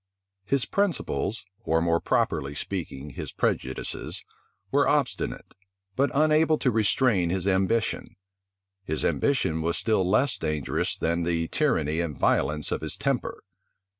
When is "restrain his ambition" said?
6.71-8.15